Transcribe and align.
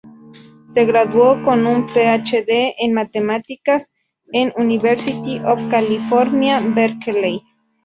Se 0.65 0.85
graduó 0.85 1.43
con 1.43 1.67
un 1.67 1.85
PhD 1.87 2.73
en 2.79 2.91
Matemáticas 2.93 3.91
en 4.33 4.51
University 4.57 5.39
of 5.45 5.63
California, 5.69 6.59
Berkeley. 6.59 7.43